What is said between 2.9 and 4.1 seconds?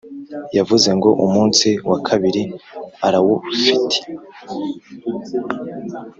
arawufite